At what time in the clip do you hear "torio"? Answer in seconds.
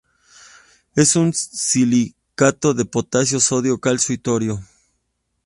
4.17-4.59